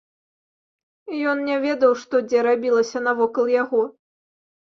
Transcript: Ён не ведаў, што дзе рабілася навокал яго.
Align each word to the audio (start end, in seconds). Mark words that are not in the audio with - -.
Ён 1.33 1.37
не 1.49 1.57
ведаў, 1.65 1.93
што 2.03 2.21
дзе 2.29 2.39
рабілася 2.49 3.03
навокал 3.09 3.45
яго. 3.63 3.81